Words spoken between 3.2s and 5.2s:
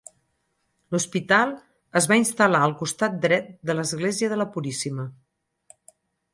dret de l'església de la Puríssima.